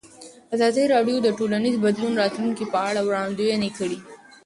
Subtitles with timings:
[0.55, 3.99] ازادي راډیو د ټولنیز بدلون د راتلونکې په اړه وړاندوینې کړې.